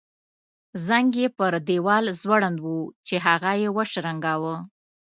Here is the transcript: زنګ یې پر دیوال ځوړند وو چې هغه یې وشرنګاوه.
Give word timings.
زنګ 0.87 1.11
یې 1.21 1.27
پر 1.37 1.53
دیوال 1.67 2.05
ځوړند 2.21 2.57
وو 2.61 2.77
چې 3.07 3.15
هغه 3.25 3.51
یې 3.61 3.69
وشرنګاوه. 3.77 4.55